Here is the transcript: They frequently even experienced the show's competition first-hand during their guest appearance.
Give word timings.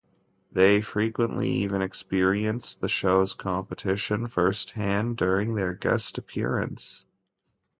They 0.51 0.81
frequently 0.81 1.47
even 1.47 1.83
experienced 1.83 2.81
the 2.81 2.89
show's 2.89 3.35
competition 3.35 4.25
first-hand 4.29 5.15
during 5.15 5.53
their 5.53 5.75
guest 5.75 6.17
appearance. 6.17 7.05